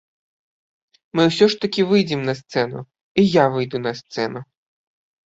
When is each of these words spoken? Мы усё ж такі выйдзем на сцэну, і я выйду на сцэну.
Мы 1.19 1.25
усё 1.31 1.45
ж 1.53 1.59
такі 1.65 1.81
выйдзем 1.91 2.21
на 2.29 2.33
сцэну, 2.39 2.79
і 3.21 3.27
я 3.35 3.45
выйду 3.57 3.77
на 3.85 3.91
сцэну. 4.01 4.39